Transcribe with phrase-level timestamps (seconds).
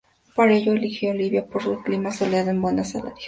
[0.35, 3.19] Para ello, eligió Libia por su clima soleado y sus buenos salarios.